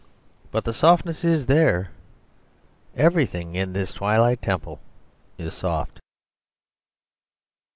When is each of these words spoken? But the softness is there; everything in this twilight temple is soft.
But 0.49 0.63
the 0.63 0.73
softness 0.73 1.23
is 1.23 1.45
there; 1.45 1.91
everything 2.97 3.53
in 3.53 3.73
this 3.73 3.93
twilight 3.93 4.41
temple 4.41 4.79
is 5.37 5.53
soft. 5.53 5.99